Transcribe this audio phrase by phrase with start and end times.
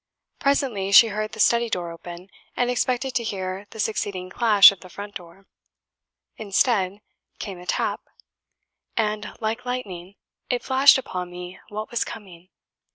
[0.39, 4.79] Presently she heard the study door open, and expected to hear the succeeding clash of
[4.79, 5.45] the front door.
[6.37, 7.01] Instead,
[7.37, 8.01] came a tap;
[8.97, 10.15] and, "like lightning,
[10.49, 12.49] it flashed upon me what was coming.